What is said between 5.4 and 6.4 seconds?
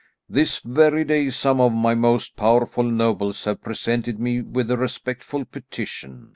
petition.